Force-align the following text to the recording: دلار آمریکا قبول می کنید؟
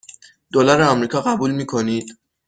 دلار 0.53 0.81
آمریکا 0.81 1.21
قبول 1.21 1.51
می 1.51 1.65
کنید؟ 1.65 2.17